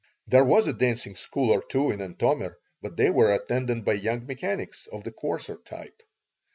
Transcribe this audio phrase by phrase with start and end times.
[0.25, 4.25] There was a dancing school or two in Antomir, but they were attended by young
[4.25, 6.01] mechanics of the coarser type.